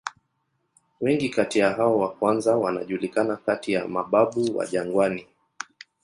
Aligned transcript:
Wengi 1.01 1.29
kati 1.29 1.59
ya 1.59 1.73
hao 1.73 1.99
wa 1.99 2.09
kwanza 2.11 2.55
wanajulikana 2.57 3.35
kati 3.37 3.71
ya 3.73 3.87
"mababu 3.87 4.57
wa 4.57 4.65
jangwani". 4.67 5.25